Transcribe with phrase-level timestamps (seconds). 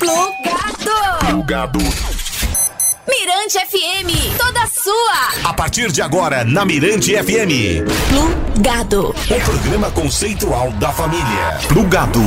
[0.00, 1.26] Plugado.
[1.26, 1.78] Plugado.
[3.08, 5.48] Mirante FM, toda sua.
[5.50, 7.84] A partir de agora, na Mirante FM.
[8.08, 9.10] Plugado.
[9.10, 11.58] O programa conceitual da família.
[11.68, 12.20] Plugado.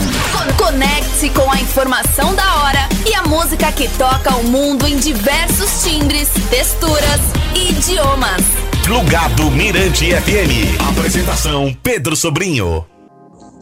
[0.55, 5.83] Conecte-se com a informação da hora e a música que toca o mundo em diversos
[5.83, 7.21] timbres, texturas
[7.55, 8.43] e idiomas.
[8.83, 10.79] Plugado Mirante FM.
[10.89, 12.85] Apresentação Pedro Sobrinho.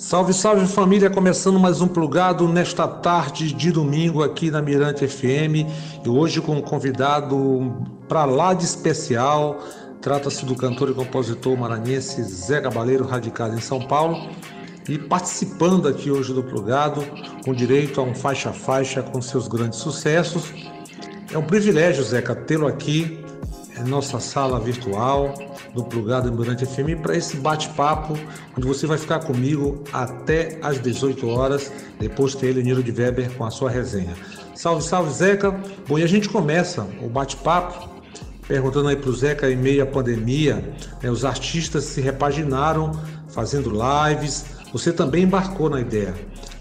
[0.02, 5.70] Salve, salve família, começando mais um plugado nesta tarde de domingo aqui na Mirante FM
[6.04, 7.72] e hoje com um convidado
[8.10, 9.60] para lá de especial.
[10.02, 14.28] Trata-se do cantor e compositor maranhense Zé Cabaleiro, radicado em São Paulo
[14.90, 17.04] e participando aqui hoje do plugado
[17.46, 20.52] com direito a um faixa a faixa com seus grandes sucessos.
[21.32, 23.24] É um privilégio, Zeca, tê-lo aqui
[23.80, 25.34] nossa sala virtual
[25.74, 28.18] do Plugado Mirante FM para esse bate-papo,
[28.58, 33.32] onde você vai ficar comigo até às 18 horas, depois ter ele, Niro de Weber,
[33.32, 34.14] com a sua resenha.
[34.56, 35.52] Salve, salve, Zeca!
[35.88, 37.90] Bom, e a gente começa o bate-papo
[38.48, 42.92] perguntando aí para o Zeca, em meio à pandemia, né, os artistas se repaginaram
[43.30, 46.14] fazendo lives, você também embarcou na ideia.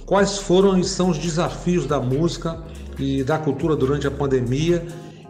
[0.07, 2.59] Quais foram e são os desafios da música
[2.99, 4.87] e da cultura durante a pandemia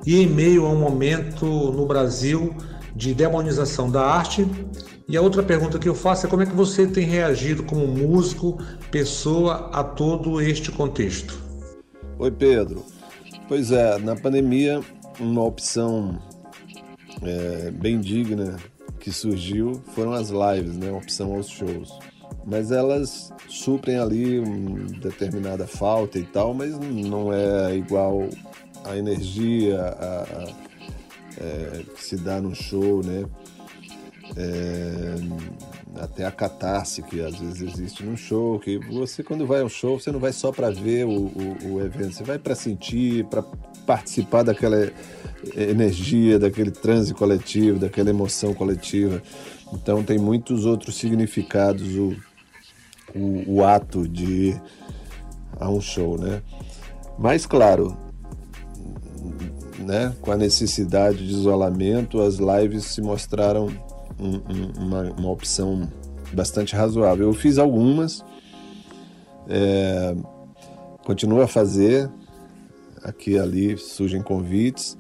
[0.07, 2.55] e em meio a um momento no Brasil
[2.95, 4.47] de demonização da arte.
[5.09, 7.87] E a outra pergunta que eu faço é como é que você tem reagido como
[7.87, 8.59] músico,
[8.91, 11.39] pessoa a todo este contexto?
[12.19, 12.85] Oi, Pedro.
[13.49, 14.81] Pois é, na pandemia,
[15.19, 16.21] uma opção
[17.23, 18.57] é, bem digna
[19.01, 20.93] que surgiu foram as lives, né?
[20.93, 21.99] Opção aos shows.
[22.47, 28.29] Mas elas suprem ali uma determinada falta e tal, mas não é igual
[28.85, 30.71] a energia a, a,
[31.39, 33.25] é, que se dá no show, né?
[34.37, 35.15] É,
[35.97, 39.99] até a catarse que às vezes existe no show, que você quando vai ao show
[39.99, 43.43] você não vai só para ver o, o, o, evento, você vai para sentir, para
[43.85, 44.93] participar daquela
[45.57, 49.21] energia, daquele transe coletivo, daquela emoção coletiva.
[49.73, 52.17] Então tem muitos outros significados o,
[53.15, 54.63] o, o ato de ir
[55.59, 56.43] a um show, né?
[57.19, 57.97] Mas claro,
[59.79, 63.69] né, com a necessidade de isolamento, as lives se mostraram
[64.19, 65.89] um, um, uma, uma, opção
[66.33, 67.27] bastante razoável.
[67.27, 68.25] Eu fiz algumas,
[69.49, 70.15] é,
[71.05, 72.11] continuo a fazer,
[73.03, 74.99] aqui e ali surgem convites,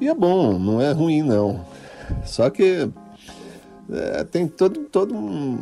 [0.00, 1.64] e é bom, não é ruim não.
[2.24, 2.88] Só que
[3.90, 5.58] é, tem todo, todo um,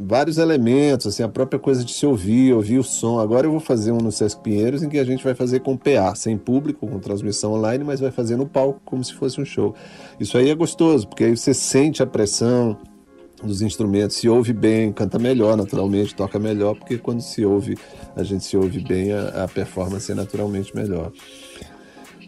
[0.00, 3.20] vários elementos, assim, a própria coisa de se ouvir, ouvir o som.
[3.20, 5.76] Agora eu vou fazer um no Sesc Pinheiros em que a gente vai fazer com
[5.76, 9.44] PA, sem público, com transmissão online, mas vai fazer no palco como se fosse um
[9.44, 9.74] show.
[10.18, 12.76] Isso aí é gostoso, porque aí você sente a pressão
[13.42, 17.76] dos instrumentos, se ouve bem, canta melhor naturalmente, toca melhor, porque quando se ouve,
[18.16, 21.12] a gente se ouve bem, a, a performance é naturalmente melhor.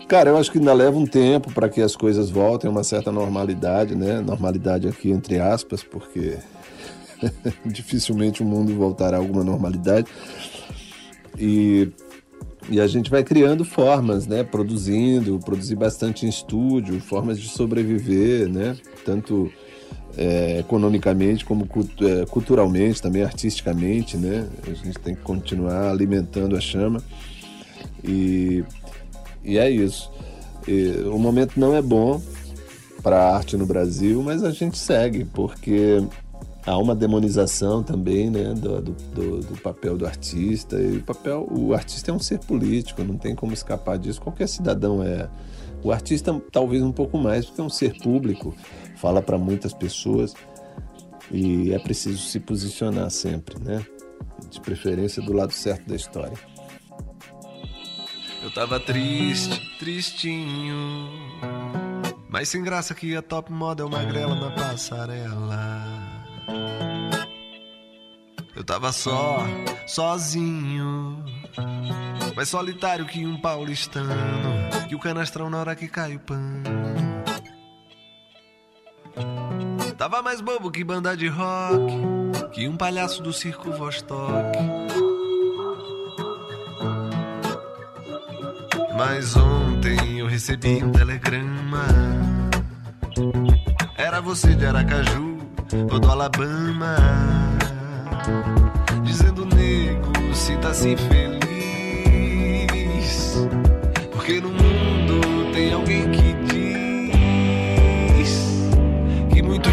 [0.09, 2.83] Cara, eu acho que ainda leva um tempo para que as coisas voltem a uma
[2.83, 4.23] certa normalidade, né?
[4.23, 6.39] Normalidade aqui entre aspas, porque
[7.67, 10.09] dificilmente o mundo voltará a alguma normalidade.
[11.39, 11.91] E,
[12.71, 14.43] e a gente vai criando formas, né?
[14.43, 18.79] Produzindo, produzir bastante em estúdio, formas de sobreviver, né?
[19.05, 19.53] Tanto
[20.17, 21.69] é, economicamente como
[22.01, 24.49] é, culturalmente, também artisticamente, né?
[24.67, 27.03] A gente tem que continuar alimentando a chama.
[28.03, 28.65] E
[29.49, 30.11] e é isso.
[30.67, 32.21] E, o momento não é bom
[33.03, 36.05] para a arte no Brasil, mas a gente segue, porque
[36.67, 40.79] há uma demonização também né, do, do, do, papel do artista.
[40.79, 44.21] E o papel, o artista é um ser político, não tem como escapar disso.
[44.21, 45.29] Qualquer cidadão é.
[45.83, 48.55] O artista talvez um pouco mais, porque é um ser público,
[48.97, 50.35] fala para muitas pessoas
[51.31, 53.87] e é preciso se posicionar sempre, né?
[54.51, 56.37] De preferência do lado certo da história.
[58.49, 61.11] Eu tava triste, tristinho.
[62.31, 65.85] Mas sem graça que a top model magrela na passarela.
[68.57, 69.47] Eu tava só,
[69.87, 71.23] sozinho.
[72.35, 74.15] Mais solitário que um paulistano.
[74.89, 76.65] Que o canastrão na hora que cai o pano.
[79.99, 81.93] Tava mais bobo que banda de rock.
[82.55, 85.08] Que um palhaço do circo Vostok.
[88.99, 91.87] Mas ontem eu recebi um telegrama.
[93.97, 95.39] Era você de Aracaju
[95.89, 96.97] ou do Alabama.
[99.05, 101.39] Dizendo, nego, se assim feliz.
[104.11, 106.38] Porque no mundo tem alguém que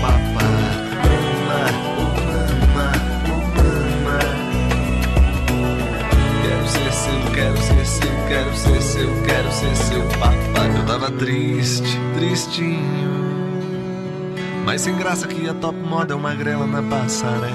[0.00, 0.48] papá.
[6.42, 10.76] Quero ser seu, quero ser seu, quero ser seu, quero ser seu papai.
[10.76, 13.18] Eu tava triste, tristinho.
[14.64, 17.48] Mas sem graça que a top moda é uma grela na passarela.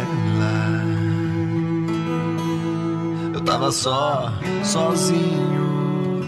[3.33, 6.23] Eu tava só, sozinho.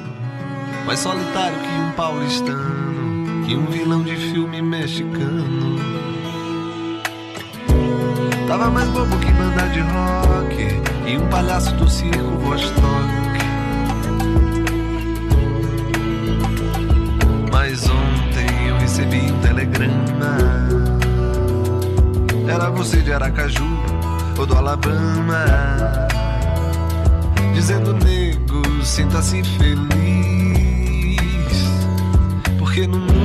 [0.85, 2.74] Mais solitário que um paulistano.
[3.45, 5.77] Que um vilão de filme mexicano.
[8.47, 10.81] Tava mais bobo que banda de rock.
[11.05, 12.81] E um palhaço do circo Vostok.
[17.51, 20.37] Mas ontem eu recebi um telegrama.
[22.47, 23.63] Era você de Aracaju
[24.39, 25.45] ou do Alabama.
[27.53, 29.75] Dizendo, nego, sinta-se feliz.
[32.57, 33.24] Porque no mundo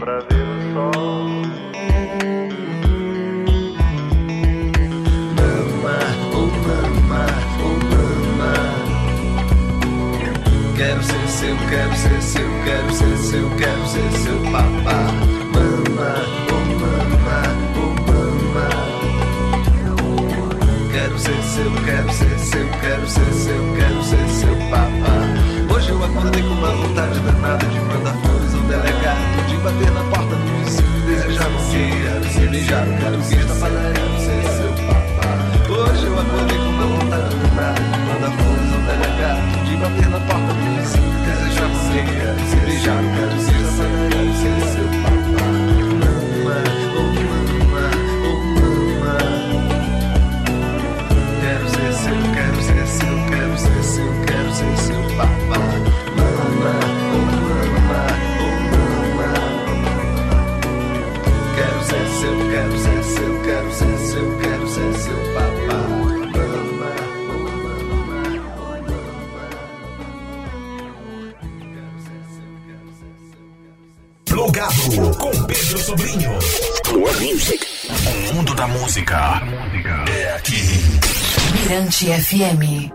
[0.00, 1.28] Pra ver o sol.
[5.36, 5.98] Mama,
[6.32, 7.26] oh mama,
[7.60, 8.52] oh mama.
[10.74, 15.00] Quero ser seu, quero ser seu, quero ser seu, quero ser seu papá.
[15.52, 16.12] Mama,
[16.48, 17.38] oh mama,
[17.76, 18.68] oh mama.
[20.92, 25.16] Quero ser seu, quero ser seu, quero ser seu, quero ser seu papá.
[25.74, 30.02] Hoje eu acordei com uma vontade danada de mandar flores ao delegado, de bater na
[30.04, 35.30] porta do vizinho desejar bom dia, de beijar o português da padaria, ser seu papá.
[35.68, 40.52] Hoje eu acordei com uma vontade de mandar flores ao delegado, de bater na porta
[40.54, 43.59] do vizinho desejar bom dia, de beijar o português
[75.70, 76.30] Pedro Sobrinho.
[78.28, 79.40] O mundo da música
[80.12, 80.56] é aqui.
[81.52, 82.92] Mirante FM.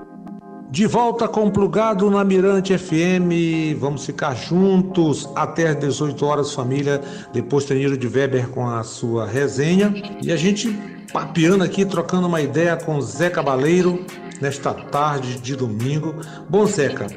[0.69, 3.79] De volta com o Plugado na Mirante FM.
[3.79, 6.99] Vamos ficar juntos até às 18 horas, família.
[7.31, 9.93] Depois Teniro de Weber com a sua resenha.
[10.21, 10.77] E a gente
[11.13, 14.05] papeando aqui, trocando uma ideia com Zé Cabaleiro
[14.41, 16.13] nesta tarde de domingo.
[16.49, 17.07] Bom, Zeca,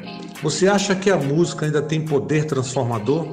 [0.41, 3.27] você acha que a música ainda tem poder transformador?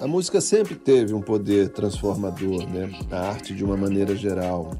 [0.00, 2.90] A música sempre teve um poder transformador, né?
[3.10, 4.70] A arte de uma maneira geral.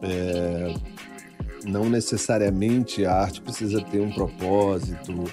[0.00, 0.74] É,
[1.66, 5.24] Não necessariamente a arte precisa ter um propósito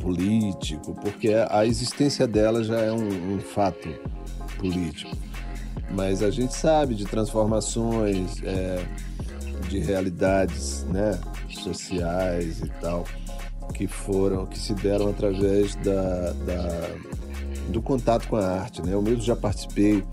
[0.00, 3.88] político, porque a existência dela já é um, um fato
[4.58, 5.14] político.
[5.90, 8.82] Mas a gente sabe de transformações, é,
[9.68, 11.20] de realidades, né?
[11.50, 13.04] Sociais e tal,
[13.74, 16.88] que foram, que se deram através da, da
[17.70, 18.82] do contato com a arte.
[18.82, 18.94] Né?
[18.94, 20.04] Eu mesmo já participei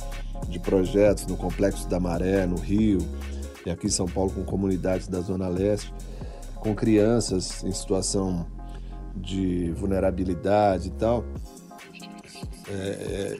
[0.47, 2.99] de projetos no Complexo da Maré, no Rio,
[3.65, 5.93] e aqui em São Paulo com comunidades da Zona Leste,
[6.55, 8.45] com crianças em situação
[9.15, 11.25] de vulnerabilidade e tal.
[12.69, 13.37] É, é,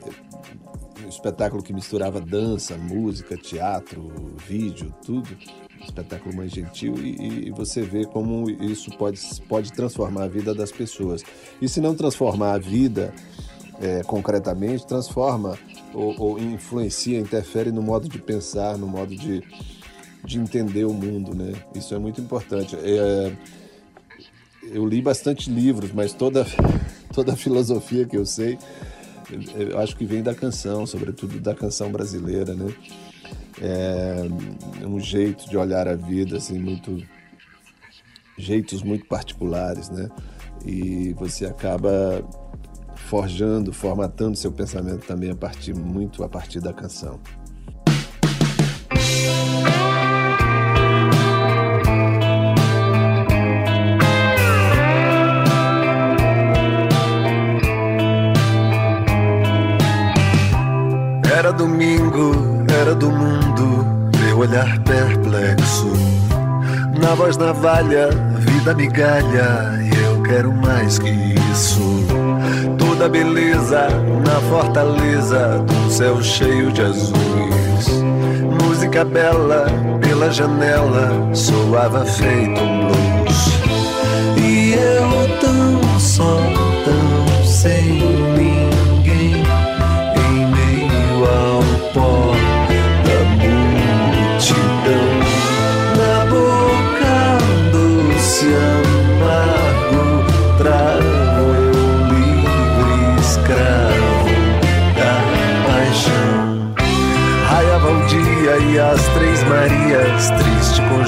[1.06, 4.12] um espetáculo que misturava dança, música, teatro,
[4.48, 5.30] vídeo, tudo.
[5.82, 10.72] Espetáculo mais gentil e, e, você vê como isso pode, pode transformar a vida das
[10.72, 11.24] pessoas.
[11.62, 13.14] E se não transformar a vida
[13.82, 15.58] é, concretamente, transforma
[15.94, 19.44] ou, ou, influencia, interfere no modo de pensar, no modo de,
[20.24, 21.54] de entender o mundo, né?
[21.76, 22.76] Isso é muito importante.
[22.76, 23.32] É,
[24.64, 26.46] eu li bastante livros, mas toda,
[27.14, 28.58] toda a filosofia que eu sei
[29.56, 32.74] eu acho que vem da canção, sobretudo da canção brasileira, né?
[33.60, 37.04] É um jeito de olhar a vida, assim, muito
[38.38, 40.10] jeitos muito particulares, né?
[40.66, 42.24] E você acaba
[43.08, 47.20] forjando, formatando seu pensamento também a partir muito a partir da canção.
[61.32, 62.34] Era domingo,
[62.70, 63.86] era do mundo,
[64.20, 65.94] meu olhar perplexo.
[67.00, 68.10] Na voz navalha,
[68.40, 72.17] vida migalha, eu quero mais que isso.
[72.98, 73.90] Toda beleza
[74.26, 78.02] na fortaleza do céu cheio de azuis.
[78.60, 79.68] Música bela
[80.02, 82.77] pela janela, soava feito um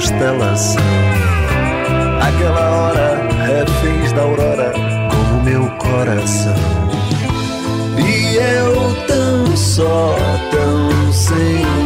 [0.00, 0.82] constelação.
[2.22, 4.72] Aquela hora, reféns da aurora,
[5.10, 6.54] como meu coração.
[7.98, 10.16] E eu tão só,
[10.50, 11.79] tão sem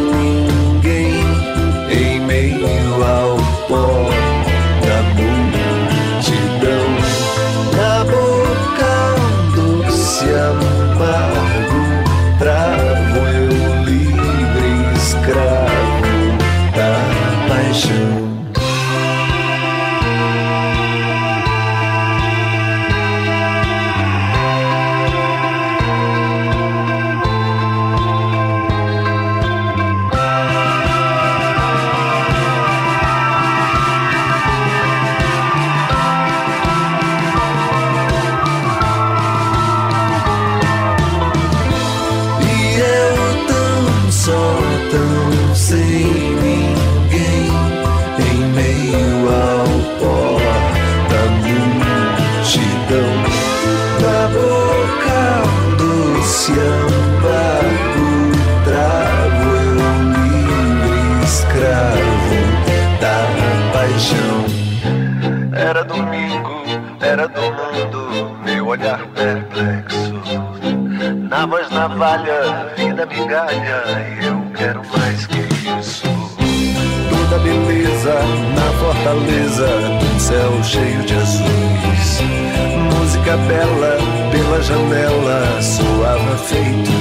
[86.64, 86.93] soava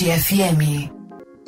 [0.00, 0.90] Mirante FM.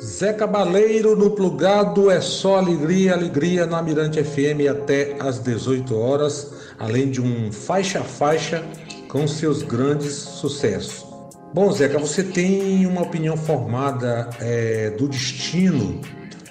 [0.01, 6.51] Zé Cabaleiro no plugado é só alegria, alegria na Mirante FM até às 18 horas,
[6.79, 8.63] além de um faixa a faixa
[9.07, 11.05] com seus grandes sucessos.
[11.53, 16.01] Bom, Zeca, você tem uma opinião formada é, do destino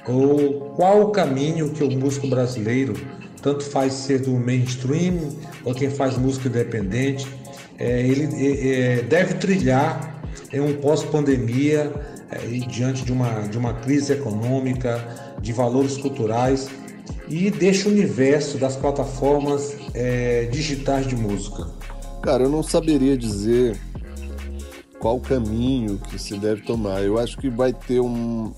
[0.06, 2.94] ou qual o caminho que o músico brasileiro,
[3.42, 7.26] tanto faz ser do mainstream ou quem faz música independente,
[7.76, 10.17] é, ele é, é, deve trilhar
[10.52, 11.92] em um pós-pandemia
[12.30, 16.68] é, e diante de uma, de uma crise econômica, de valores culturais
[17.28, 21.66] e deste universo das plataformas é, digitais de música?
[22.22, 23.78] Cara, eu não saberia dizer
[24.98, 27.02] qual caminho que se deve tomar.
[27.02, 28.52] Eu acho que vai ter um,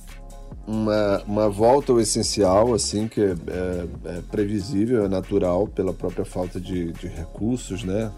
[0.66, 3.86] uma, uma volta ao essencial, assim, que é, é,
[4.18, 8.10] é previsível, é natural, pela própria falta de, de recursos, né?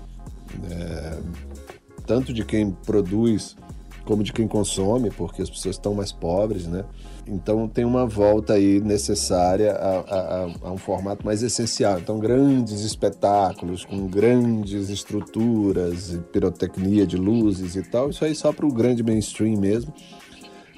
[2.07, 3.57] Tanto de quem produz
[4.05, 6.85] como de quem consome, porque as pessoas estão mais pobres, né?
[7.27, 11.99] Então tem uma volta aí necessária a, a, a, um formato mais essencial.
[11.99, 18.67] Então grandes espetáculos com grandes estruturas, pirotecnia de luzes e tal, isso aí só para
[18.67, 19.93] o grande mainstream mesmo,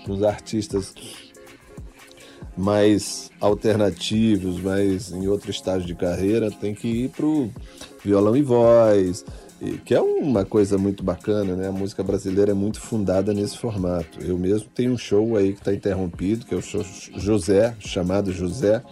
[0.02, 0.94] para os artistas
[2.56, 7.50] mais alternativos, mais em outro estágio de carreira, tem que ir pro
[8.04, 9.24] violão e voz,
[9.84, 11.68] que é uma coisa muito bacana, né?
[11.68, 14.20] A música brasileira é muito fundada nesse formato.
[14.20, 16.84] Eu mesmo tenho um show aí que está interrompido, que é o show
[17.16, 18.82] José, chamado José,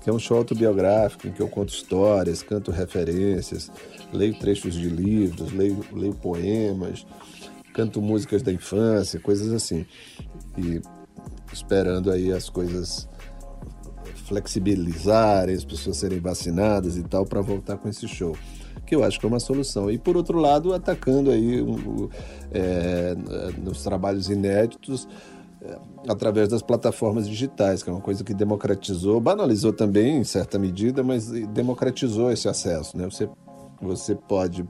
[0.00, 3.70] que é um show autobiográfico em que eu conto histórias, canto referências,
[4.12, 7.06] leio trechos de livros, leio, leio poemas,
[7.74, 9.84] canto músicas da infância, coisas assim.
[10.56, 10.80] E
[11.52, 13.08] esperando aí as coisas
[14.26, 18.36] flexibilizarem, as pessoas serem vacinadas e tal, para voltar com esse show
[18.88, 19.90] que eu acho que é uma solução.
[19.90, 22.08] E por outro lado, atacando aí um,
[22.50, 23.14] é,
[23.62, 25.06] nos trabalhos inéditos
[25.60, 25.76] é,
[26.08, 31.02] através das plataformas digitais, que é uma coisa que democratizou, banalizou também em certa medida,
[31.02, 32.96] mas democratizou esse acesso.
[32.96, 33.04] Né?
[33.04, 33.28] Você,
[33.82, 34.66] você pode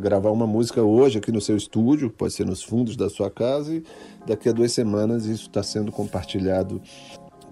[0.00, 3.74] gravar uma música hoje aqui no seu estúdio, pode ser nos fundos da sua casa,
[3.74, 3.82] e
[4.26, 6.80] daqui a duas semanas isso está sendo compartilhado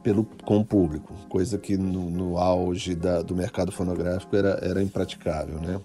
[0.04, 4.82] pelo, com o público, coisa que no, no auge da, do mercado fonográfico era, era
[4.82, 5.80] impraticável, né?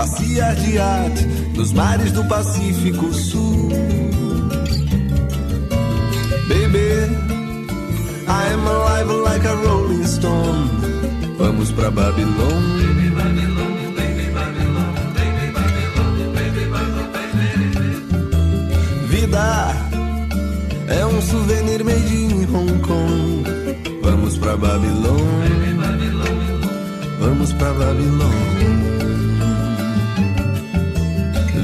[0.00, 3.68] Passear de arte nos mares do Pacífico Sul.
[6.48, 6.88] Baby,
[8.26, 10.70] I am alive like a rolling stone.
[11.38, 12.80] Vamos pra Babilônia.
[19.08, 19.74] Vida
[20.88, 23.39] é um souvenir made in Hong Kong.
[24.10, 25.50] Vamos pra Babilônia.
[27.20, 28.90] Vamos pra Babilônia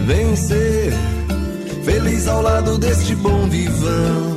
[0.07, 0.93] vencer.
[1.85, 4.37] Feliz ao lado deste bom vivão.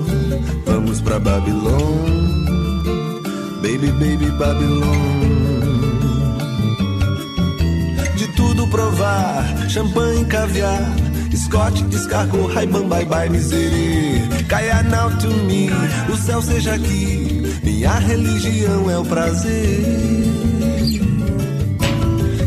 [0.65, 2.23] Vamos pra Babilônia,
[3.61, 5.29] baby, baby, Babilônia.
[8.15, 10.95] De tudo provar, champanhe, caviar.
[11.35, 14.21] Scott, escargot, Raiban, bye bye, miserê.
[14.47, 15.69] Caia now to me,
[16.11, 17.18] o céu seja aqui.
[17.63, 19.85] Minha religião é o prazer.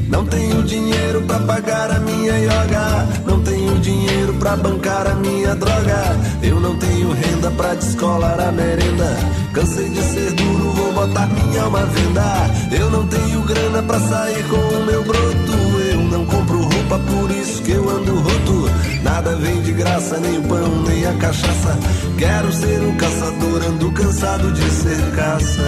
[0.08, 3.08] Não tenho dinheiro pra pagar a minha yoga.
[3.26, 6.16] Não tenho dinheiro pra bancar a minha droga.
[6.42, 9.16] Eu não tenho renda pra descolar a merenda.
[9.52, 12.50] Cansei de ser duro, vou botar minha alma à venda.
[12.74, 15.52] Eu não tenho grana pra sair com o meu broto.
[15.92, 18.70] Eu não compro roupa, por isso que eu ando roto.
[19.02, 21.78] Nada vem de graça, nem o pão, nem a cachaça.
[22.18, 23.41] Quero ser um caçador,
[24.22, 25.62] cansado de ser caça.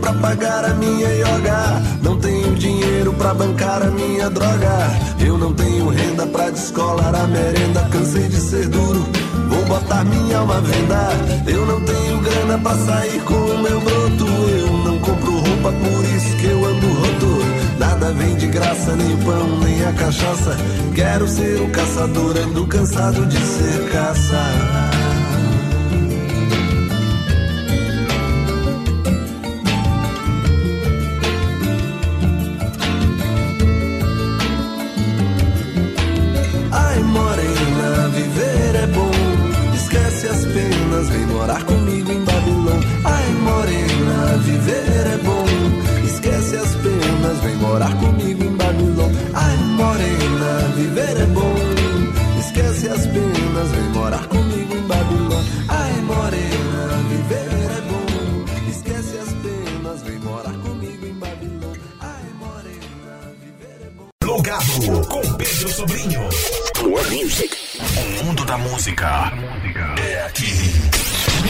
[0.00, 1.82] pra pagar a minha yoga.
[2.02, 4.90] Não tenho dinheiro pra bancar a minha droga.
[5.18, 7.80] Eu não tenho renda pra descolar a merenda.
[7.90, 9.04] Cansei de ser duro,
[9.48, 11.50] vou botar minha alma à venda.
[11.50, 13.97] Eu não tenho grana pra sair com o meu broto.
[15.58, 17.78] Roupa, por isso que eu ando roto.
[17.78, 20.56] Nada vem de graça, nem o pão, nem a cachaça.
[20.94, 25.07] Quero ser um caçador, ando cansado de ser caça.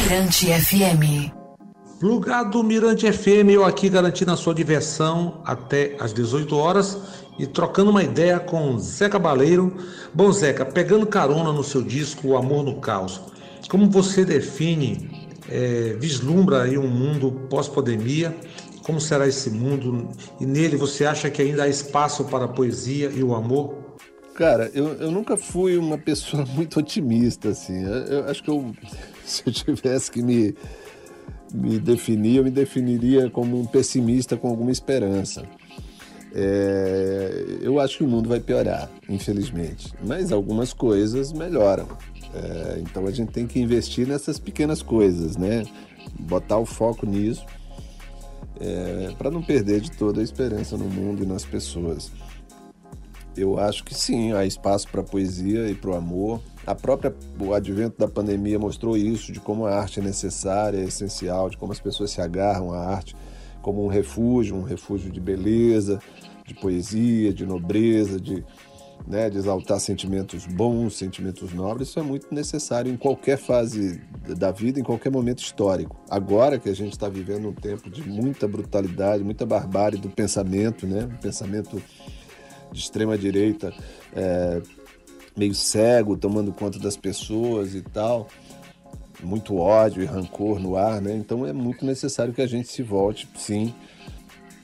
[0.09, 1.31] Mirante FM.
[2.01, 6.99] Plugado Mirante FM, eu aqui garantindo a sua diversão até às 18 horas
[7.39, 9.77] e trocando uma ideia com Zé Cabaleiro.
[10.15, 13.21] Bom, Zeca, pegando carona no seu disco O Amor no Caos,
[13.69, 18.35] como você define, é, vislumbra aí um mundo pós-pandemia?
[18.83, 20.09] Como será esse mundo?
[20.41, 23.77] E nele você acha que ainda há espaço para a poesia e o amor?
[24.35, 27.85] Cara, eu, eu nunca fui uma pessoa muito otimista, assim.
[27.85, 28.73] Eu, eu acho que eu,
[29.31, 30.55] se eu tivesse que me,
[31.53, 35.45] me definir, eu me definiria como um pessimista com alguma esperança.
[36.35, 41.89] É, eu acho que o mundo vai piorar, infelizmente, mas algumas coisas melhoram.
[42.35, 45.65] É, então a gente tem que investir nessas pequenas coisas, né?
[46.19, 47.45] Botar o foco nisso
[48.61, 52.11] é, para não perder de toda a esperança no mundo e nas pessoas.
[53.37, 56.41] Eu acho que sim, há espaço para poesia e para o amor.
[56.69, 60.85] A própria o advento da pandemia mostrou isso, de como a arte é necessária, é
[60.85, 63.17] essencial, de como as pessoas se agarram à arte
[63.63, 65.99] como um refúgio, um refúgio de beleza,
[66.47, 68.45] de poesia, de nobreza, de,
[69.07, 71.89] né, de exaltar sentimentos bons, sentimentos nobres.
[71.89, 74.01] Isso é muito necessário em qualquer fase
[74.37, 75.99] da vida, em qualquer momento histórico.
[76.11, 80.87] Agora que a gente está vivendo um tempo de muita brutalidade, muita barbárie do pensamento,
[80.87, 81.83] né, um pensamento
[82.71, 83.73] de extrema direita
[84.15, 84.61] é,
[85.39, 88.29] meio cego, tomando conta das pessoas e tal
[89.23, 91.15] muito ódio e rancor no ar, né?
[91.17, 93.75] Então é muito necessário que a gente se volte, sim,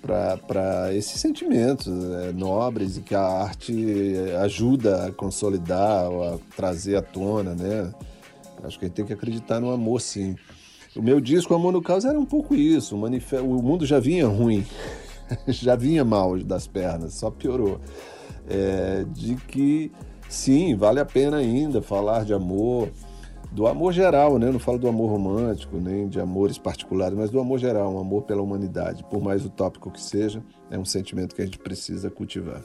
[0.02, 7.02] para esses sentimentos né, nobres e que a arte ajuda a consolidar, a trazer à
[7.02, 7.92] tona, né?
[8.62, 10.36] Acho que a gente tem que acreditar no amor, sim.
[10.96, 12.96] O meu disco Amor no Caos era um pouco isso.
[12.96, 14.64] O, o mundo já vinha ruim,
[15.48, 17.80] já vinha mal das pernas, só piorou.
[18.48, 19.90] É, de que,
[20.34, 22.90] sim, vale a pena ainda falar de amor,
[23.52, 24.48] do amor geral, né?
[24.48, 28.00] Eu não falo do amor romântico, nem de amores particulares, mas do amor geral, um
[28.00, 29.04] amor pela humanidade.
[29.04, 32.62] Por mais utópico que seja, é um sentimento que a gente precisa cultivar.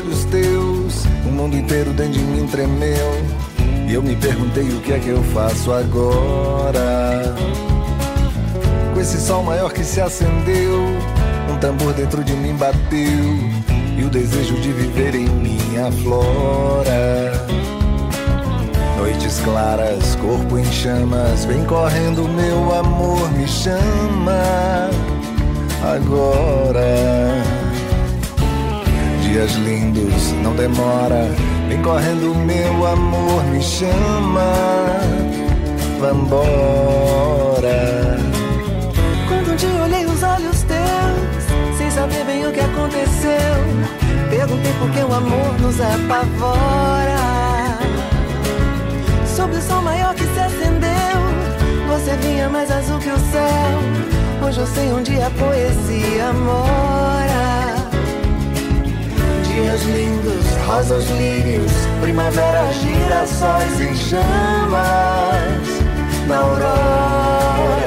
[0.00, 3.24] Olhos teus, o mundo inteiro dentro de mim tremeu.
[3.86, 7.34] E eu me perguntei o que é que eu faço agora.
[8.94, 10.80] Com esse sol maior que se acendeu,
[11.52, 12.98] um tambor dentro de mim bateu.
[13.98, 17.32] E o desejo de viver em minha flora.
[18.96, 22.89] Noites claras, corpo em chamas, vem correndo, meu amor
[30.42, 31.28] não demora.
[31.68, 34.52] Vem correndo, meu amor, me chama.
[36.00, 37.70] Vambora.
[39.28, 43.54] Quando dia olhei os olhos teus, sem saber bem o que aconteceu,
[44.30, 47.20] perguntei por que o amor nos apavora.
[49.26, 50.90] Sob o sol maior que se acendeu,
[51.88, 54.46] você vinha mais azul que o céu.
[54.46, 57.29] Hoje eu sei onde a poesia mora
[59.62, 64.80] dias lindos, rosas, lírios, primavera, girassóis em chamas
[66.26, 67.80] na aurora.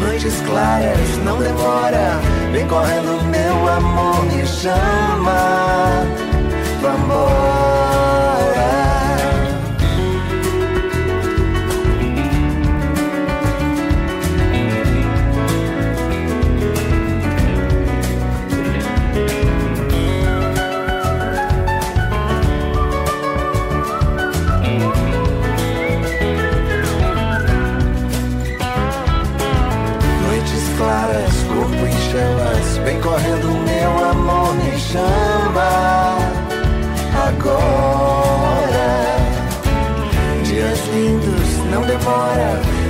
[0.00, 2.20] Noites claras, não demora,
[2.52, 6.04] vem correndo, meu amor, me chama.
[6.80, 8.11] Vambora.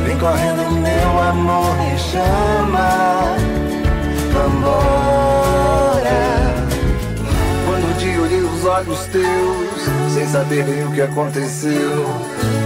[0.06, 3.36] Vem correndo, meu amor, me chama.
[4.32, 6.10] Vambora.
[7.66, 12.06] Quando te olhei os olhos teus, sem saber bem o que aconteceu,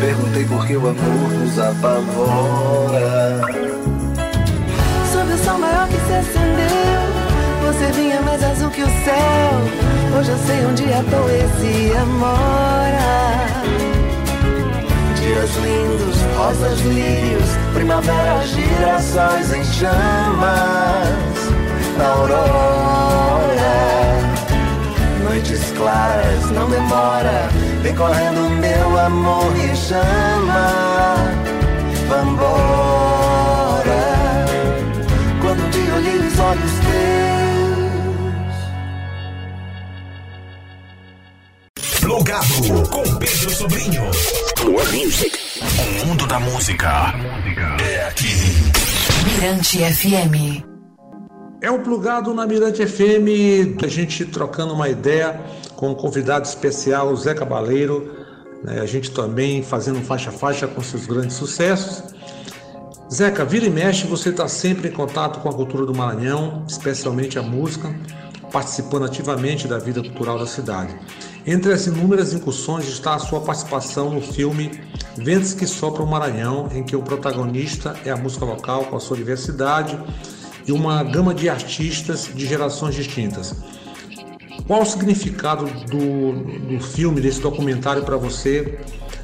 [0.01, 3.41] perguntei por que o amor nos apavora.
[5.13, 7.17] Sob o sol maior que se acendeu
[7.67, 10.17] você vinha mais azul que o céu.
[10.17, 13.96] Hoje eu sei onde a poesia mora.
[15.37, 21.11] Dias lindos, rosas, lírios, primavera, girassóis em chamas,
[21.99, 23.57] na aurora.
[25.25, 27.51] Noites claras, não demora,
[27.83, 31.17] vem correndo meu amor me chama,
[32.09, 32.86] vambora.
[42.17, 44.03] Plugado com Pedro Sobrinho.
[44.65, 45.39] More Music.
[45.61, 47.13] O mundo da música
[47.79, 48.33] é aqui.
[49.23, 50.65] Mirante FM.
[51.61, 55.39] É o plugado na Mirante FM, a gente trocando uma ideia
[55.77, 58.11] com um convidado especial, Zé Cabaleiro,
[58.65, 58.81] né?
[58.81, 62.03] a gente também fazendo faixa a faixa com seus grandes sucessos.
[63.13, 67.39] Zeca, vira e mexe, você está sempre em contato com a cultura do Maranhão, especialmente
[67.39, 67.95] a música,
[68.53, 70.97] participando ativamente da vida cultural da cidade.
[71.47, 74.81] Entre as inúmeras incursões está a sua participação no filme
[75.17, 79.01] Ventos que Sopram o Maranhão, em que o protagonista é a música local com a
[79.01, 79.99] sua diversidade
[80.67, 83.55] e uma gama de artistas de gerações distintas.
[84.67, 88.81] Qual o significado do, do filme, desse documentário para você,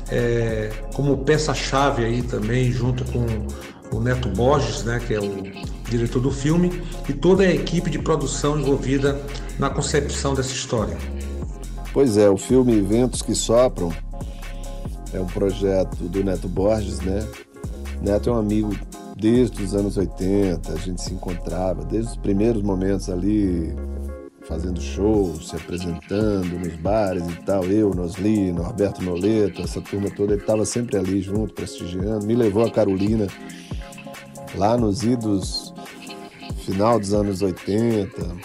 [0.08, 3.26] é, como peça-chave aí também, junto com
[3.92, 5.42] o Neto Borges, né, que é o
[5.88, 9.20] diretor do filme, e toda a equipe de produção envolvida
[9.58, 10.96] na concepção dessa história?
[11.92, 13.92] Pois é, o filme Ventos que Sopram
[15.12, 17.26] é um projeto do Neto Borges, né?
[18.00, 18.74] Neto é um amigo
[19.16, 23.74] desde os anos 80, a gente se encontrava, desde os primeiros momentos ali,
[24.48, 27.64] fazendo shows, se apresentando nos bares e tal.
[27.64, 32.26] Eu, Nosli, Norberto Noleto, essa turma toda, ele estava sempre ali junto, prestigiando.
[32.26, 33.28] Me levou a Carolina
[34.56, 35.72] lá nos idos
[36.64, 38.36] final dos anos 80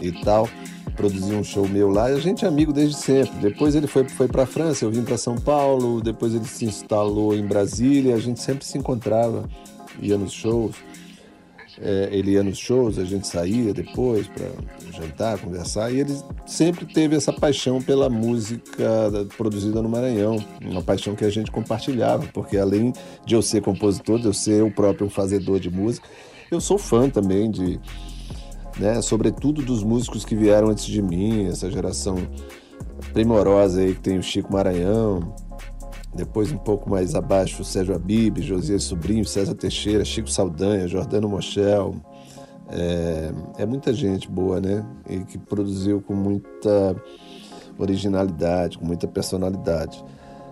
[0.00, 0.48] e tal
[0.96, 3.34] produziu um show meu lá e a gente é amigo desde sempre.
[3.40, 7.34] Depois ele foi, foi para França, eu vim para São Paulo, depois ele se instalou
[7.34, 9.48] em Brasília, a gente sempre se encontrava,
[10.00, 10.76] ia nos shows.
[11.84, 14.46] É, ele ia nos shows, a gente saía depois para
[14.92, 16.16] jantar, conversar, e ele
[16.46, 22.24] sempre teve essa paixão pela música produzida no Maranhão, uma paixão que a gente compartilhava,
[22.32, 22.92] porque além
[23.26, 26.06] de eu ser compositor, de eu ser o próprio fazedor de música,
[26.52, 27.80] eu sou fã também de,
[28.78, 29.02] né?
[29.02, 32.16] Sobretudo dos músicos que vieram antes de mim, essa geração
[33.12, 35.34] primorosa aí que tem o Chico Maranhão,
[36.14, 41.94] depois um pouco mais abaixo Sérgio Abib, Josias Sobrinho, César Teixeira, Chico Saldanha, Jordano Mochel.
[42.68, 44.84] É, é muita gente boa, né?
[45.08, 46.96] E que produziu com muita
[47.78, 50.04] originalidade, com muita personalidade.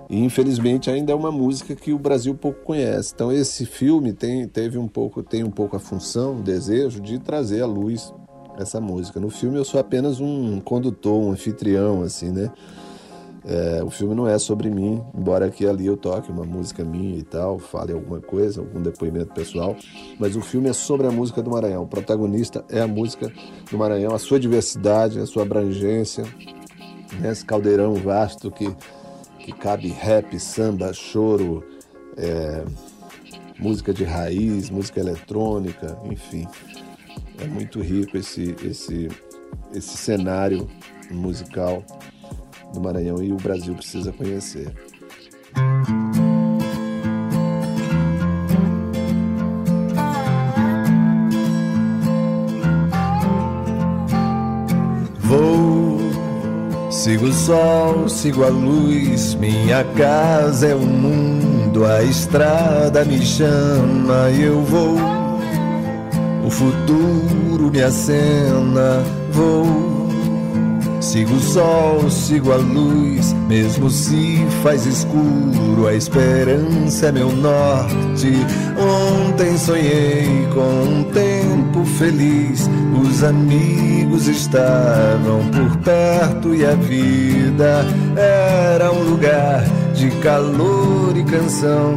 [0.08, 3.12] E infelizmente ainda é uma música que o Brasil pouco conhece.
[3.14, 7.18] Então esse filme tem, teve um pouco, tem um pouco a função, o desejo de
[7.18, 8.12] trazer à luz
[8.58, 9.20] essa música.
[9.20, 12.50] No filme eu sou apenas um condutor, um anfitrião, assim, né?
[13.44, 17.18] É, o filme não é sobre mim, embora aqui ali eu toque uma música minha
[17.18, 19.74] e tal, fale alguma coisa, algum depoimento pessoal,
[20.18, 21.84] mas o filme é sobre a música do Maranhão.
[21.84, 23.32] O protagonista é a música
[23.70, 26.24] do Maranhão, a sua diversidade, a sua abrangência,
[27.18, 27.32] né?
[27.32, 28.70] esse caldeirão vasto que
[29.40, 31.64] que cabe rap, samba, choro,
[32.16, 32.64] é,
[33.58, 36.46] música de raiz, música eletrônica, enfim.
[37.38, 39.08] É muito rico esse, esse,
[39.74, 40.68] esse cenário
[41.10, 41.82] musical
[42.72, 44.72] do Maranhão e o Brasil precisa conhecer.
[57.00, 64.28] Sigo o sol, sigo a luz, minha casa é o mundo, a estrada me chama
[64.30, 64.96] e eu vou.
[66.46, 69.02] O futuro me acena,
[69.32, 69.99] vou.
[71.00, 78.30] Sigo o sol, sigo a luz, mesmo se faz escuro, a esperança é meu norte.
[78.78, 82.68] Ontem sonhei com um tempo feliz,
[83.02, 91.96] os amigos estavam por perto e a vida era um lugar de calor e canção,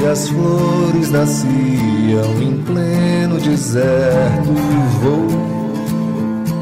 [0.00, 4.54] e as flores nasciam em pleno deserto.
[5.02, 5.59] Vou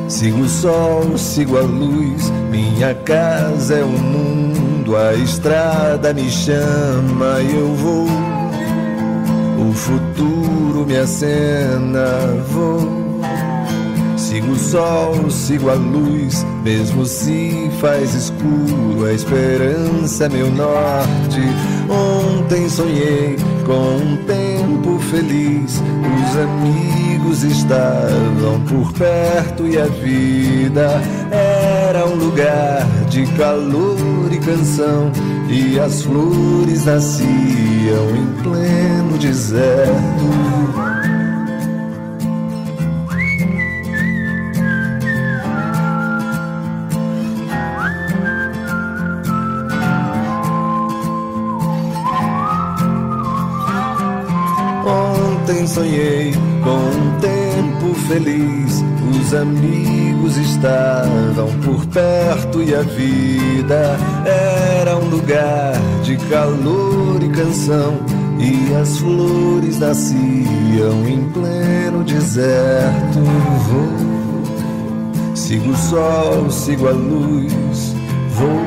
[0.09, 7.43] Sigo o sol, sigo a luz, minha casa é o mundo, a estrada me chama
[7.43, 8.07] e eu vou.
[9.69, 12.09] O futuro me acena,
[12.49, 13.21] vou.
[14.17, 21.43] Sigo o sol, sigo a luz, mesmo se faz escuro, a esperança é meu norte.
[21.87, 26.98] Ontem sonhei com um tempo feliz, os amigos
[27.43, 35.11] estavam por perto e a vida era era um lugar de calor e canção,
[35.49, 39.93] e as flores nasciam em pleno deserto.
[54.87, 58.85] Ontem sonhei um tempo feliz.
[59.11, 67.99] Os amigos estavam por perto e a vida era um lugar de calor e canção.
[68.39, 73.19] E as flores nasciam em pleno deserto.
[73.69, 77.95] Vou, sigo o sol, sigo a luz,
[78.31, 78.63] vou.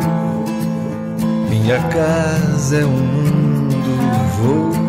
[1.50, 3.72] Minha casa é um mundo,
[4.42, 4.81] vou.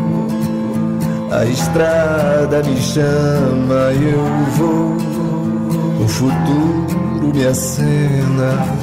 [1.32, 4.22] A estrada me chama eu
[4.56, 4.96] vou.
[6.04, 8.81] O futuro me acena.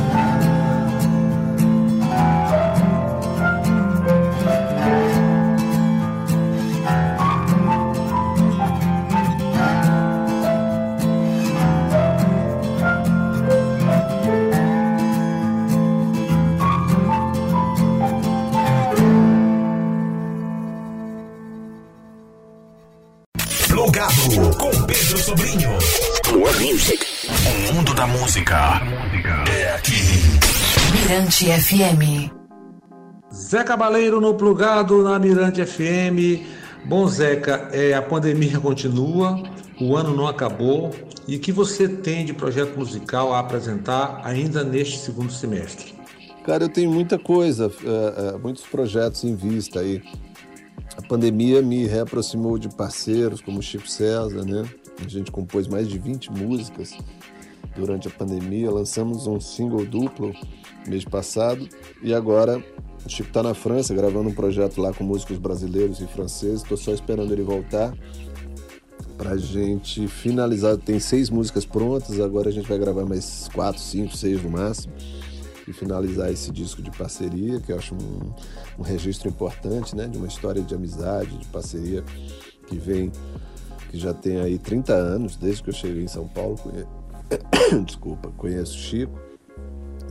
[31.69, 32.31] FM.
[33.31, 36.43] Zé Cabaleiro no Plugado na Mirante FM.
[36.85, 39.43] Bom, Zeca, é, a pandemia continua,
[39.79, 40.89] o ano não acabou.
[41.27, 45.93] E o que você tem de projeto musical a apresentar ainda neste segundo semestre?
[46.43, 50.01] Cara, eu tenho muita coisa, é, é, muitos projetos em vista aí.
[50.97, 54.67] A pandemia me reaproximou de parceiros como Chico César, né?
[55.05, 56.97] A gente compôs mais de 20 músicas
[57.79, 58.69] durante a pandemia.
[58.69, 60.33] Lançamos um single duplo
[60.87, 61.67] mês passado
[62.01, 62.63] e agora
[63.05, 66.61] o Chico está na França gravando um projeto lá com músicos brasileiros e franceses.
[66.61, 67.93] Estou só esperando ele voltar
[69.17, 70.77] para a gente finalizar.
[70.77, 74.93] Tem seis músicas prontas, agora a gente vai gravar mais quatro, cinco, seis no máximo
[75.67, 78.33] e finalizar esse disco de parceria, que eu acho um,
[78.79, 82.03] um registro importante, né, de uma história de amizade, de parceria
[82.65, 83.11] que vem,
[83.89, 86.57] que já tem aí 30 anos, desde que eu cheguei em São Paulo.
[87.85, 89.19] desculpa, conheço Chico,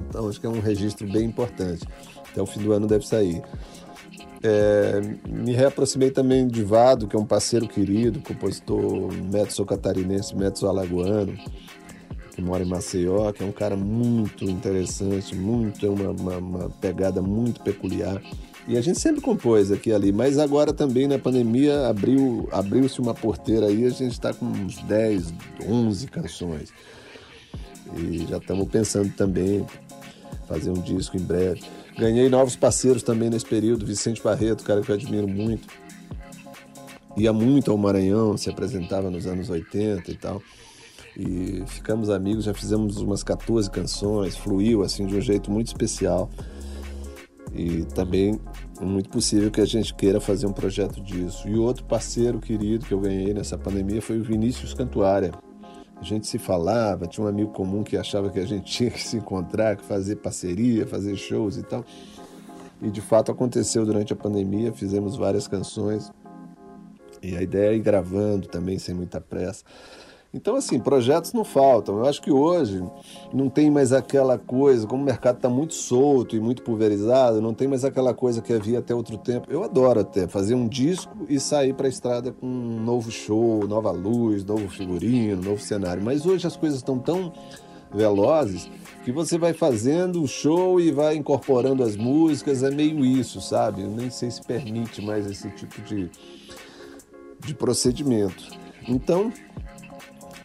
[0.09, 1.85] então acho que é um registro bem importante.
[2.31, 3.42] Até o fim do ano deve sair.
[4.42, 10.68] É, me reaproximei também de Vado, que é um parceiro querido, compositor mezzo catarinense, mezzo
[10.68, 11.37] alagoano,
[12.35, 16.70] que mora em Maceió, que é um cara muito interessante, muito é uma, uma, uma
[16.70, 18.22] pegada muito peculiar.
[18.68, 23.00] E a gente sempre compôs aqui e ali, mas agora também na pandemia abriu, abriu-se
[23.00, 25.33] uma porteira aí, a gente está com uns 10,
[25.66, 26.72] 11 canções.
[27.96, 29.66] E já estamos pensando também
[30.46, 31.62] fazer um disco em breve.
[31.98, 35.68] Ganhei novos parceiros também nesse período, Vicente Barreto, cara que eu admiro muito.
[37.16, 40.40] Ia muito ao Maranhão, se apresentava nos anos 80 e tal
[41.18, 46.31] e ficamos amigos, já fizemos umas 14 canções, fluiu assim de um jeito muito especial.
[47.53, 48.38] E também
[48.81, 51.48] é muito possível que a gente queira fazer um projeto disso.
[51.48, 55.33] E outro parceiro querido que eu ganhei nessa pandemia foi o Vinícius Cantuária.
[56.00, 59.02] A gente se falava, tinha um amigo comum que achava que a gente tinha que
[59.02, 61.84] se encontrar, que fazer parceria, fazer shows e tal.
[62.80, 66.12] E de fato aconteceu durante a pandemia, fizemos várias canções.
[67.20, 69.64] E a ideia é ir gravando também sem muita pressa.
[70.32, 71.98] Então, assim, projetos não faltam.
[71.98, 72.84] Eu acho que hoje
[73.32, 77.54] não tem mais aquela coisa, como o mercado está muito solto e muito pulverizado, não
[77.54, 79.46] tem mais aquela coisa que havia até outro tempo.
[79.50, 83.66] Eu adoro até fazer um disco e sair para a estrada com um novo show,
[83.66, 86.02] nova luz, novo figurino, novo cenário.
[86.02, 87.32] Mas hoje as coisas estão tão
[87.90, 88.70] velozes
[89.04, 93.80] que você vai fazendo o show e vai incorporando as músicas, é meio isso, sabe?
[93.80, 96.10] Eu nem sei se permite mais esse tipo de,
[97.40, 98.44] de procedimento.
[98.86, 99.32] Então,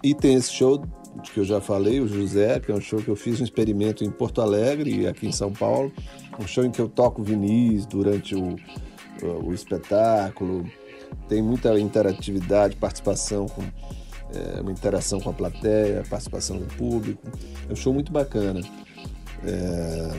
[0.03, 0.83] e tem esse show
[1.31, 4.03] que eu já falei, o José, que é um show que eu fiz um experimento
[4.03, 5.91] em Porto Alegre e aqui em São Paulo.
[6.39, 8.55] Um show em que eu toco vinis durante o,
[9.21, 10.69] o, o espetáculo.
[11.29, 13.61] Tem muita interatividade, participação com
[14.33, 17.21] é, uma interação com a plateia, participação do público.
[17.69, 18.61] É um show muito bacana.
[19.45, 20.09] É,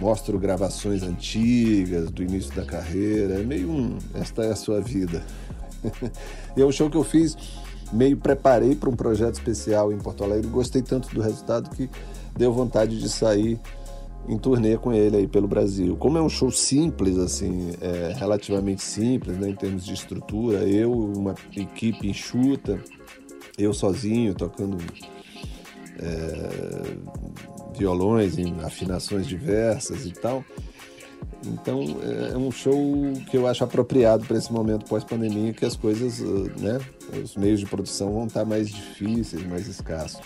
[0.00, 3.34] mostro gravações antigas do início da carreira.
[3.34, 3.98] É meio um.
[4.14, 5.22] Esta é a sua vida.
[6.56, 7.36] e é um show que eu fiz
[7.92, 10.48] meio preparei para um projeto especial em Porto Alegre.
[10.48, 11.88] Gostei tanto do resultado que
[12.36, 13.58] deu vontade de sair
[14.28, 15.96] em turnê com ele aí pelo Brasil.
[15.96, 20.92] Como é um show simples, assim, é, relativamente simples, né, em termos de estrutura, eu,
[20.92, 22.78] uma equipe enxuta,
[23.56, 24.76] eu sozinho tocando
[25.98, 26.96] é,
[27.76, 30.44] violões em afinações diversas e tal.
[31.46, 31.82] Então
[32.32, 32.74] é um show
[33.30, 36.80] que eu acho apropriado para esse momento pós-pandemia, que as coisas, né,
[37.22, 40.20] os meios de produção vão estar mais difíceis, mais escassos.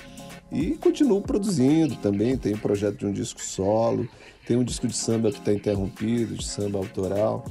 [0.51, 4.09] E continuo produzindo também, tem um projeto de um disco solo,
[4.47, 7.45] tem um disco de samba que está interrompido, de samba autoral,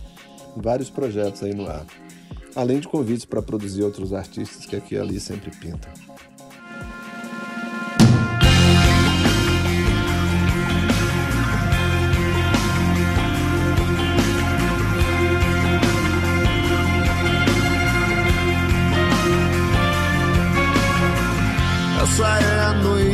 [0.55, 1.85] vários projetos aí no ar.
[2.55, 5.91] Além de convites para produzir outros artistas que aqui e ali sempre pintam.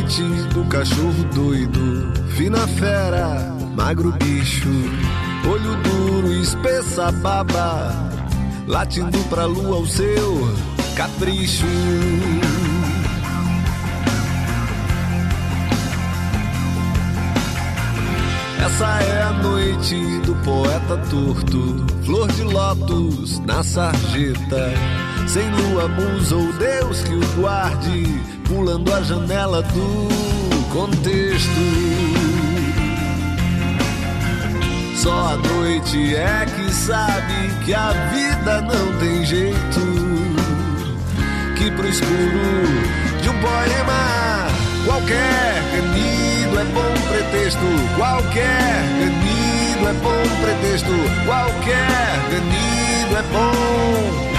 [0.08, 4.70] Do cachorro doido, fina fera, magro bicho,
[5.46, 8.10] olho duro, espessa baba,
[8.66, 10.48] latindo pra lua o seu
[10.96, 11.66] capricho.
[18.64, 24.72] Essa é a noite do poeta torto, flor de lótus na sarjeta.
[25.28, 28.18] Sem lua, musa ou Deus que o guarde,
[28.48, 31.50] pulando a janela do contexto.
[34.96, 39.80] Só a noite é que sabe que a vida não tem jeito.
[41.58, 42.66] Que pro escuro
[43.20, 44.46] de um poema
[44.86, 47.60] qualquer ganido é bom pretexto.
[47.98, 50.92] Qualquer ganido é bom pretexto.
[51.26, 54.37] Qualquer ganido é bom.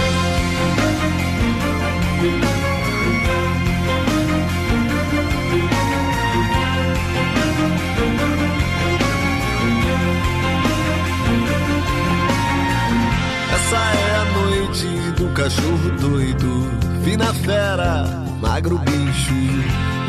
[15.50, 16.70] Cachorro doido,
[17.04, 18.04] fina fera,
[18.42, 19.34] magro bicho,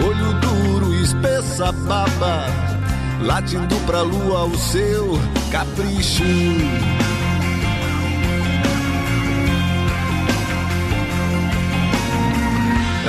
[0.05, 2.45] olho duro, espessa baba,
[3.23, 5.19] latindo pra lua o seu
[5.51, 6.25] capricho.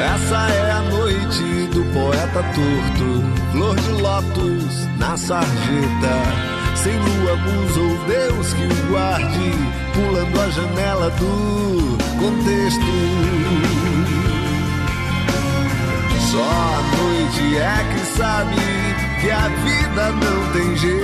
[0.02, 6.16] Essa é a noite do poeta torto, flor de lótus na sarjeta.
[6.76, 9.54] Sem lua, musa ou Deus que o guarde,
[9.94, 12.82] pulando a janela do contexto.
[16.32, 18.56] Só a noite é que sabe
[19.22, 21.01] que a vida não tem jeito.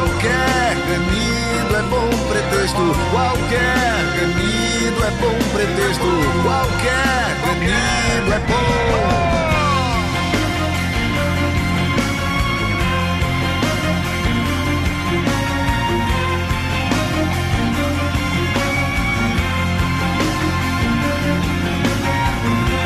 [0.00, 2.84] Qualquer ganido é bom pretexto.
[3.10, 6.10] Qualquer ganido é bom pretexto.
[6.42, 8.70] Qualquer ganido é bom.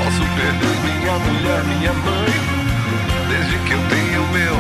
[0.03, 2.35] Posso perder minha mulher, minha mãe,
[3.29, 4.55] desde que eu tenho meu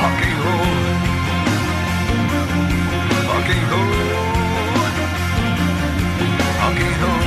[0.00, 0.79] rock and roll,
[3.40, 3.90] rock and roll,
[6.58, 7.19] rock and roll.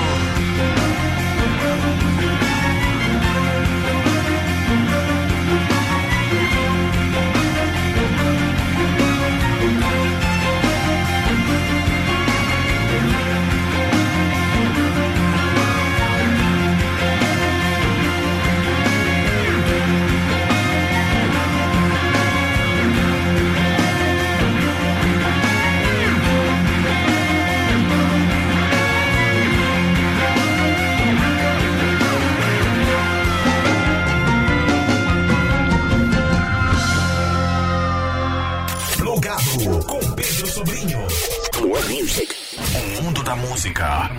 [41.82, 42.36] Music.
[42.58, 44.10] O mundo da música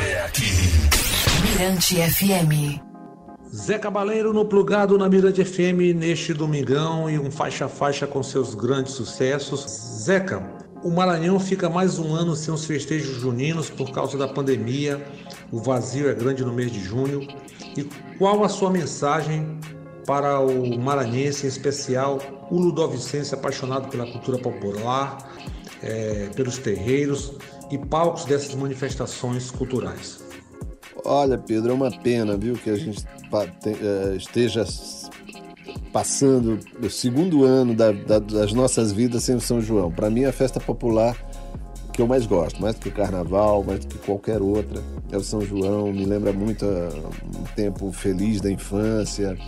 [0.00, 0.52] é aqui.
[1.42, 2.80] Mirante FM.
[3.54, 8.22] Zé Cabaleiro no Plugado na Mirante FM neste domingão e um faixa a faixa com
[8.22, 9.64] seus grandes sucessos.
[10.04, 10.42] Zeca,
[10.82, 15.04] o Maranhão fica mais um ano sem os festejos juninos por causa da pandemia.
[15.50, 17.26] O vazio é grande no mês de junho.
[17.76, 17.84] E
[18.18, 19.58] qual a sua mensagem
[20.06, 22.20] para o maranhense, em especial
[22.50, 25.18] o ludovicense apaixonado pela cultura popular,
[25.84, 27.32] eh, pelos terreiros
[27.70, 30.22] e palcos dessas manifestações culturais?
[31.04, 33.04] Olha, Pedro, é uma pena, viu, que a gente
[33.66, 34.64] eh, esteja
[35.92, 39.90] passando o segundo ano da- da- das nossas vidas sem o São João.
[39.90, 41.16] Para mim, é a festa popular
[41.92, 44.82] que eu mais gosto, mais do que carnaval, mais do que qualquer outra.
[45.12, 46.88] É o São João, me lembra muito ah,
[47.38, 49.38] um tempo feliz da infância,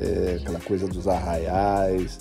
[0.00, 2.18] é, aquela coisa dos arraiais.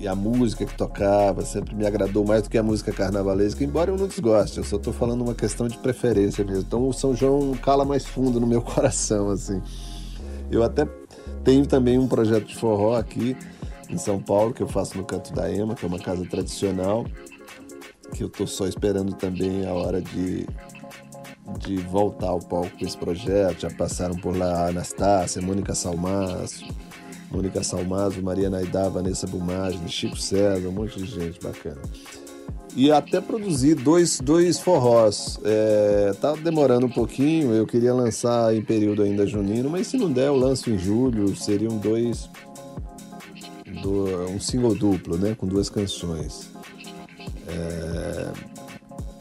[0.00, 3.90] E a música que tocava sempre me agradou mais do que a música carnavalesca, embora
[3.90, 6.62] eu não desgoste, eu só estou falando uma questão de preferência mesmo.
[6.62, 9.60] Então o São João cala mais fundo no meu coração, assim.
[10.50, 10.88] Eu até
[11.44, 13.36] tenho também um projeto de forró aqui
[13.90, 17.04] em São Paulo, que eu faço no Canto da Ema, que é uma casa tradicional,
[18.14, 20.46] que eu estou só esperando também a hora de,
[21.58, 23.60] de voltar ao palco com esse projeto.
[23.60, 26.64] Já passaram por lá a Anastácia, Mônica Salmaço,
[27.30, 31.80] Mônica Salmazo, Maria Naidá, Vanessa Bumagem, Chico César, um monte de gente bacana.
[32.74, 35.38] E até produzi dois, dois forrós.
[35.44, 40.10] É, tá demorando um pouquinho, eu queria lançar em período ainda junino, mas se não
[40.10, 41.34] der, eu lanço em julho.
[41.36, 42.28] Seriam dois.
[43.82, 45.34] Do, um single duplo, né?
[45.34, 46.50] Com duas canções.
[47.48, 48.32] É,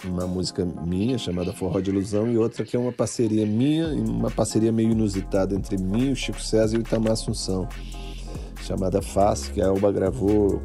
[0.03, 4.29] uma música minha chamada Forró de Ilusão e outra que é uma parceria minha, uma
[4.31, 7.67] parceria meio inusitada entre mim, o Chico César e o Itamar Assunção
[8.69, 10.61] chamada Face, que a Elba gravou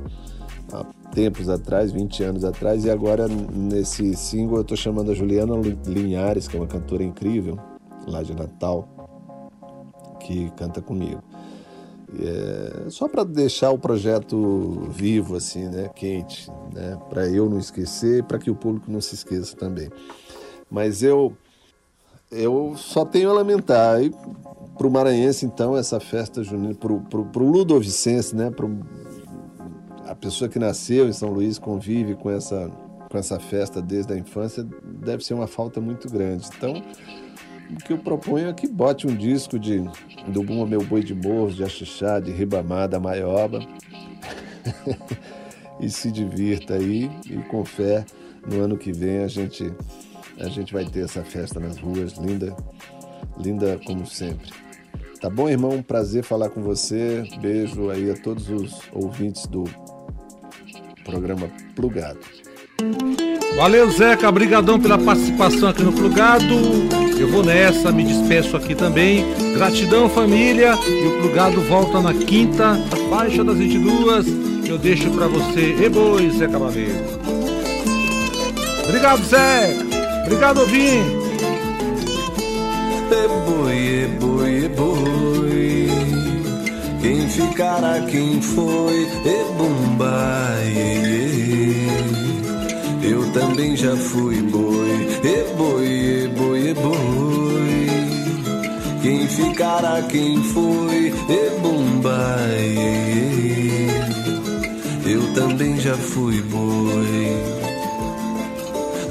[0.71, 5.55] há tempos atrás, 20 anos atrás, e agora nesse single eu estou chamando a Juliana
[5.87, 7.59] Linhares, que é uma cantora incrível,
[8.07, 8.87] lá de Natal,
[10.21, 11.23] que canta comigo.
[12.21, 18.23] É, só para deixar o projeto vivo, assim, né, quente, né, para eu não esquecer,
[18.25, 19.89] para que o público não se esqueça também.
[20.71, 21.35] Mas eu
[22.35, 24.03] eu só tenho a lamentar.
[24.03, 24.13] E
[24.77, 28.79] para o maranhense, então, essa festa junina, para o ludovicense, né, pro,
[30.07, 32.71] a pessoa que nasceu em São Luís convive com essa,
[33.11, 36.49] com essa festa desde a infância, deve ser uma falta muito grande.
[36.57, 36.83] Então,
[37.71, 39.83] o que eu proponho é que bote um disco de
[40.29, 43.61] do Buma Meu Boi de Morro, de Axixá, de Ribamar, da Maioba,
[45.81, 48.05] e se divirta aí, e com fé,
[48.47, 49.73] no ano que vem a gente,
[50.39, 52.55] a gente vai ter essa festa nas ruas, linda,
[53.39, 54.51] linda como sempre.
[55.21, 55.83] Tá bom, irmão?
[55.83, 57.25] Prazer falar com você.
[57.41, 59.65] Beijo aí a todos os ouvintes do
[61.05, 62.21] programa Plugado.
[63.57, 64.29] Valeu, Zeca.
[64.29, 66.55] Obrigadão pela participação aqui no Plugado.
[67.19, 69.25] Eu vou nessa, me despeço aqui também.
[69.55, 70.75] Gratidão, família.
[70.87, 72.75] E o Plugado volta na quinta,
[73.09, 74.27] faixa das 22.
[74.69, 75.75] Eu deixo para você.
[75.75, 76.99] E boi, Zé Cavaleiro.
[78.87, 79.84] Obrigado, Zé.
[80.25, 81.25] Obrigado, ouvinte.
[83.11, 85.89] E boi, e boi, e boi.
[87.01, 90.75] Quem ficará, quem foi, e bumbai.
[93.03, 97.87] Eu também já fui boi, e boi, e boi, e boi.
[99.03, 102.75] Quem ficará, quem foi, e bumbai.
[105.05, 107.74] Eu também já fui boi.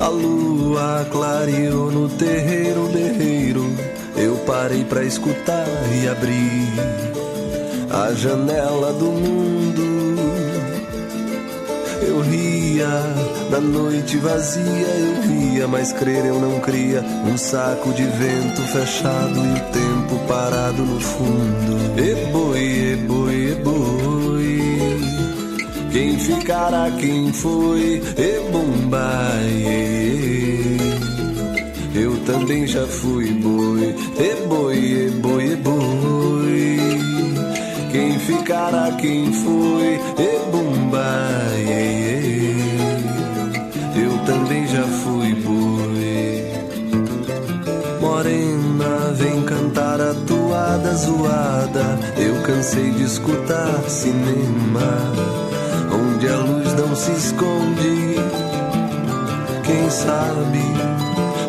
[0.04, 3.72] A lua clareou no terreiro, terreiro.
[4.18, 6.68] Eu parei pra escutar e abri
[7.90, 10.20] a janela do mundo.
[12.06, 12.90] Eu ria
[13.50, 17.02] na noite vazia, eu via, mas crer eu não cria.
[17.26, 21.78] Um saco de vento fechado e o tempo parado no fundo.
[21.98, 24.73] E boi, e boi, e boi.
[25.94, 29.64] Quem ficará, quem foi, e bumbai.
[31.94, 36.80] Eu também já fui boi, e boi, e boi, e boi.
[37.92, 41.66] Quem ficará, quem foi, e bumbai.
[43.96, 46.44] Eu também já fui boi.
[48.02, 52.00] Morena, vem cantar a toada zoada.
[52.18, 55.43] Eu cansei de escutar cinema
[56.24, 58.16] onde a luz não se esconde.
[59.64, 60.64] Quem sabe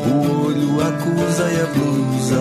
[0.06, 2.40] o olho acusa e a blusa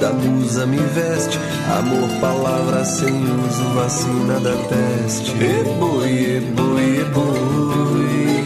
[0.00, 1.38] da musa me veste.
[1.78, 5.32] Amor, palavra sem uso, vacina da peste.
[5.32, 8.44] E boi, e boi, e boi.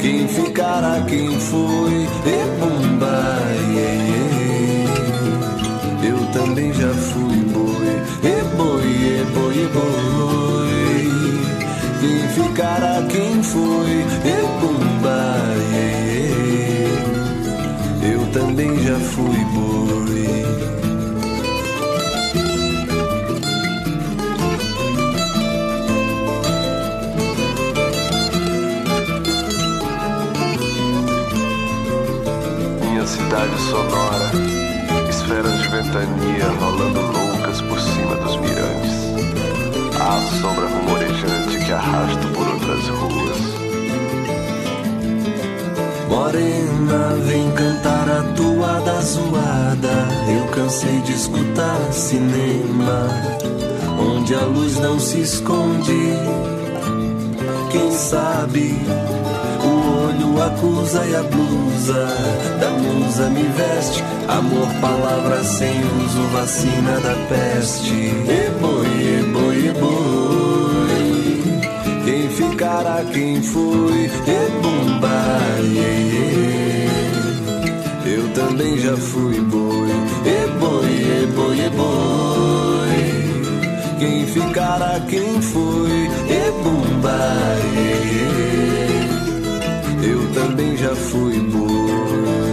[0.00, 3.70] Quem ficará, quem foi, e bumbai.
[6.02, 10.09] Eu também já fui boi, e boi, e boi, e boi.
[12.60, 15.56] Ficará, quem foi, e bumbai.
[18.12, 20.44] Eu também já fui boi.
[32.82, 34.30] Minha cidade sonora,
[35.08, 39.00] esferas de ventania rolando loucas por cima dos mirantes.
[39.98, 43.40] A sombra rumorejante que arrasto por outras ruas.
[46.08, 50.08] Morena, vem cantar a toada zoada.
[50.28, 53.08] Eu cansei de escutar cinema,
[53.98, 56.16] onde a luz não se esconde.
[57.70, 58.74] quem sabe.
[59.62, 62.06] O olho acusa e a blusa
[62.60, 64.02] da musa me veste.
[64.28, 67.92] Amor, palavra sem uso, vacina da peste.
[67.94, 69.29] E boi,
[72.80, 74.04] ficará, quem foi?
[74.04, 75.08] E bumba,
[78.06, 79.90] Eu também já fui boi.
[80.24, 82.88] E boi, e boi, e boi.
[83.98, 86.08] Quem ficará, quem foi?
[86.28, 87.18] E bumba,
[90.02, 92.49] Eu também já fui boi.